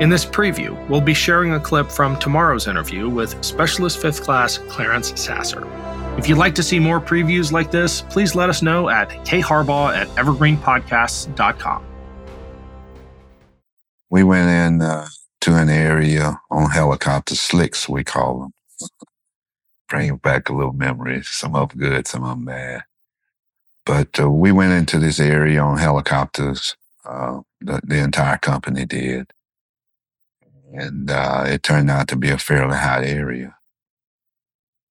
[0.00, 4.58] In this preview, we'll be sharing a clip from tomorrow's interview with Specialist 5th Class
[4.68, 5.66] Clarence Sasser.
[6.16, 9.96] If you'd like to see more previews like this, please let us know at kharbaugh
[9.96, 11.84] at evergreenpodcasts.com.
[14.08, 15.08] We went in uh,
[15.40, 18.88] to an area on helicopter slicks, we call them.
[19.88, 21.28] Bring back a little memories.
[21.28, 22.82] Some of them good, some of them bad.
[23.84, 26.76] But uh, we went into this area on helicopters.
[27.04, 29.32] Uh, the, the entire company did
[30.72, 33.56] and uh, it turned out to be a fairly hot area,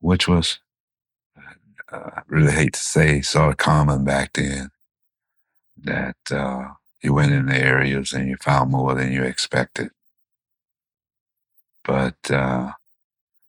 [0.00, 0.60] which was,
[1.92, 4.70] uh, I really hate to say, sort of common back then.
[5.80, 6.68] That uh,
[7.02, 9.90] you went in the areas and you found more than you expected.
[11.84, 12.72] But uh,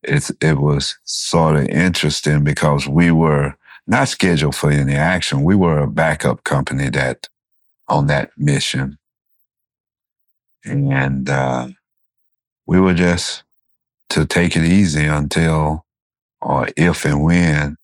[0.03, 3.55] it's it was sort of interesting because we were
[3.87, 5.43] not scheduled for any action.
[5.43, 7.27] We were a backup company that
[7.87, 8.99] on that mission,
[10.63, 11.69] and uh,
[12.69, 13.43] we were just
[14.11, 15.83] to take it easy until
[16.39, 17.75] or if and when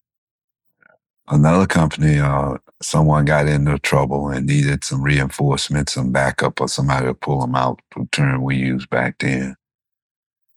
[1.27, 6.67] another company or uh, someone got into trouble and needed some reinforcement, some backup, or
[6.67, 9.55] somebody to pull them out, the term we used back then.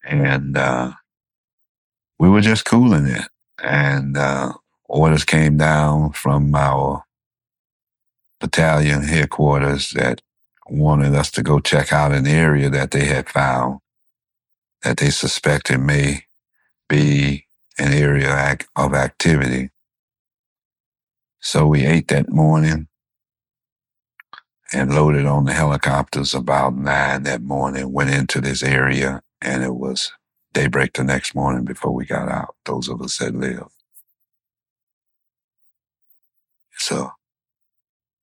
[0.05, 0.93] And uh,
[2.19, 3.29] we were just cooling it.
[3.65, 4.53] And uh,
[4.91, 7.03] orders came down from our
[8.41, 10.21] battalion headquarters that
[10.69, 13.81] wanted us to go check out an area that they had found
[14.83, 16.25] that they suspected may
[16.89, 17.47] be
[17.79, 19.71] an area of activity.
[21.41, 22.89] So we ate that morning
[24.73, 29.75] and loaded on the helicopters about nine that morning, went into this area, and it
[29.75, 30.13] was
[30.53, 33.71] daybreak the next morning before we got out, those of us that lived.
[36.77, 37.13] So,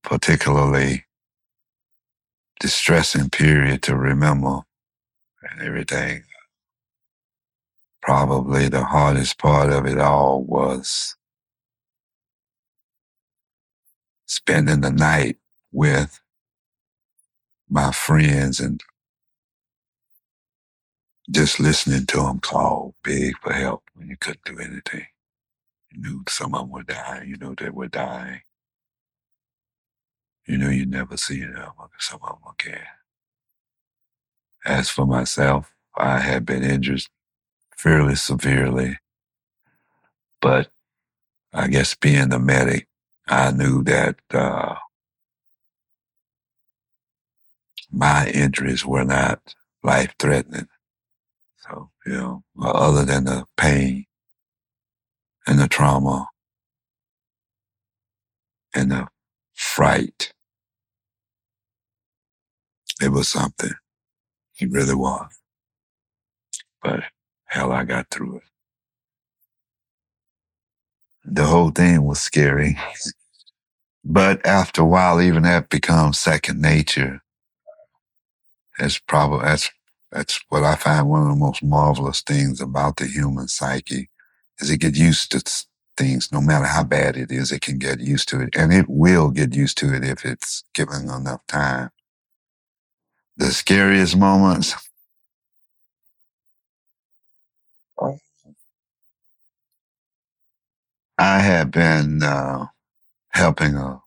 [0.04, 1.06] particularly
[2.60, 4.62] distressing period to remember
[5.42, 6.24] and everything
[8.06, 11.16] probably the hardest part of it all was
[14.28, 15.38] spending the night
[15.72, 16.22] with
[17.68, 18.84] my friends and
[21.32, 25.08] just listening to them call big for help when you couldn't do anything.
[25.92, 27.28] You knew some of them were dying.
[27.30, 28.42] You knew they were dying.
[30.48, 32.86] You knew you'd never see them, some of them again.
[34.64, 37.02] As for myself, I had been injured
[37.78, 38.98] fairly severely.
[40.42, 40.70] But
[41.54, 42.88] I guess being the medic,
[43.28, 44.76] I knew that uh,
[47.92, 50.68] my injuries were not life threatening.
[51.58, 54.06] So, you know, other than the pain
[55.48, 56.28] and the trauma
[58.76, 59.08] and the
[59.54, 60.34] fright,
[63.02, 63.74] it was something.
[64.60, 65.32] It really was.
[66.84, 67.04] But
[67.56, 68.44] hell, I got through it.
[71.26, 72.78] The whole thing was scary.
[74.04, 77.22] But after a while, even that becomes second nature.
[78.78, 79.72] That's probably, that's,
[80.12, 84.10] that's what I find one of the most marvelous things about the human psyche
[84.60, 85.66] is it get used to
[85.98, 88.56] things, no matter how bad it is, it can get used to it.
[88.56, 91.90] And it will get used to it if it's given enough time.
[93.38, 94.76] The scariest moments,
[101.18, 102.68] I had been uh,
[103.30, 104.02] helping a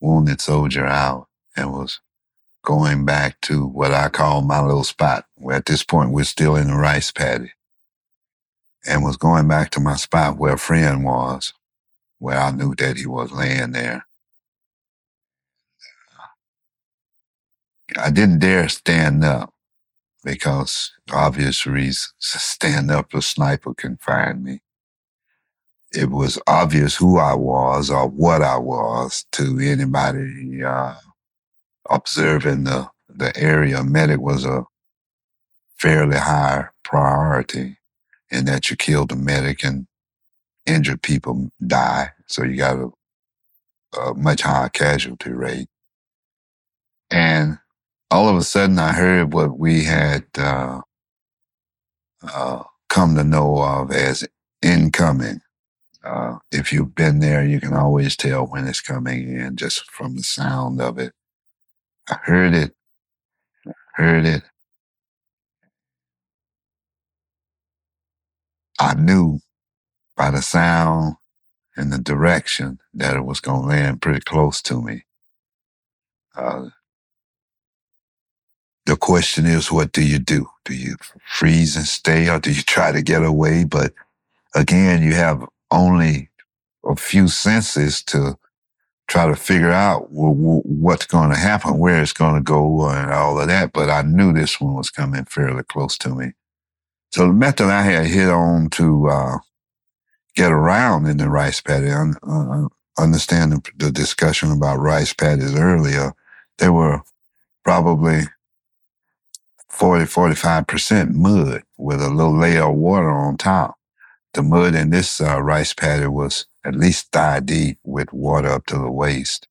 [0.00, 2.00] wounded soldier out and was
[2.62, 5.26] going back to what I call my little spot.
[5.36, 7.52] Where at this point, we're still in the rice paddy.
[8.86, 11.52] And was going back to my spot where a friend was,
[12.18, 14.06] where I knew that he was laying there.
[17.98, 19.52] I didn't dare stand up
[20.24, 22.14] because obvious reasons.
[22.18, 24.60] Stand up, a sniper can find me.
[25.92, 30.94] It was obvious who I was or what I was to anybody uh,
[31.88, 33.82] observing the, the area.
[33.82, 34.64] Medic was a
[35.78, 37.78] fairly high priority
[38.30, 39.86] in that you kill the medic and
[40.66, 42.10] injured people die.
[42.26, 45.68] So you got a, a much higher casualty rate.
[47.10, 47.58] And
[48.10, 50.82] all of a sudden I heard what we had uh,
[52.22, 54.26] uh, come to know of as
[54.62, 55.40] incoming.
[56.04, 60.16] Uh, if you've been there, you can always tell when it's coming in just from
[60.16, 61.12] the sound of it.
[62.08, 62.74] I heard it,
[63.94, 64.42] heard it.
[68.78, 69.40] I knew
[70.16, 71.16] by the sound
[71.76, 75.04] and the direction that it was going to land pretty close to me.
[76.34, 76.66] Uh,
[78.86, 80.46] the question is, what do you do?
[80.64, 80.96] Do you
[81.26, 83.64] freeze and stay or do you try to get away?
[83.64, 83.92] But
[84.54, 86.30] again, you have only
[86.84, 88.38] a few senses to
[89.08, 93.40] try to figure out what's going to happen, where it's going to go, and all
[93.40, 93.72] of that.
[93.72, 96.32] But I knew this one was coming fairly close to me.
[97.12, 99.38] So the method I had hit on to uh,
[100.36, 102.68] get around in the rice paddy, un- uh,
[103.02, 106.12] understand the, the discussion about rice paddies earlier,
[106.58, 107.02] there were
[107.64, 108.22] probably
[109.68, 113.76] 40, 45% mud with a little layer of water on top.
[114.32, 118.66] The mud in this uh, rice paddy was at least thigh deep with water up
[118.66, 119.48] to the waist.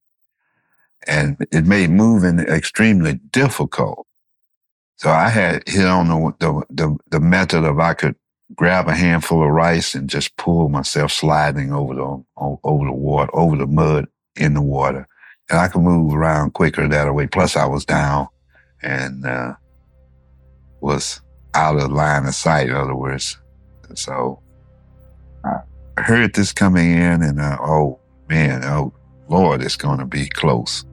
[1.07, 4.05] And it made moving extremely difficult.
[4.97, 8.15] So I had hit on the, the, the, the method of I could
[8.55, 13.31] grab a handful of rice and just pull myself sliding over the, over the water,
[13.33, 15.07] over the mud in the water.
[15.49, 17.27] And I could move around quicker that way.
[17.27, 18.27] Plus I was down
[18.81, 19.53] and, uh,
[20.81, 21.21] was
[21.53, 23.37] out of line of sight, in other words.
[23.95, 24.41] So
[25.43, 27.99] I heard this coming in and I, oh
[28.29, 28.93] man, oh
[29.27, 30.85] Lord, it's going to be close.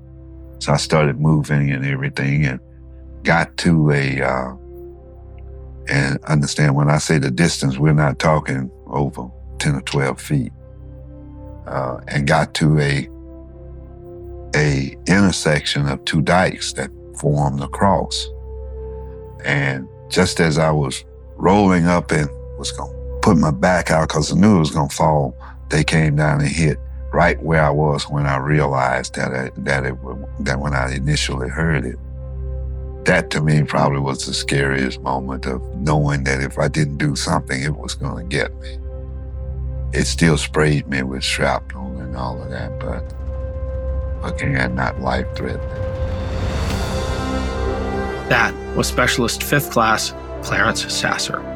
[0.58, 2.60] So I started moving and everything and
[3.22, 4.54] got to a, uh,
[5.88, 10.52] and understand when I say the distance, we're not talking over 10 or 12 feet.
[11.66, 13.08] Uh, and got to a,
[14.54, 18.28] a intersection of two dikes that formed the cross.
[19.44, 21.04] And just as I was
[21.36, 22.28] rolling up and
[22.58, 25.36] was going put my back out because I knew it was going to fall,
[25.68, 26.78] they came down and hit
[27.12, 29.96] right where I was when I realized that I, that it
[30.44, 31.98] that when I initially heard it.
[33.04, 37.16] That to me probably was the scariest moment of knowing that if I didn't do
[37.16, 38.78] something, it was going to get me.
[39.92, 43.12] It still sprayed me with shrapnel and all of that, but
[44.32, 45.66] again, not life threatening.
[48.28, 51.55] That was Specialist 5th Class Clarence Sasser.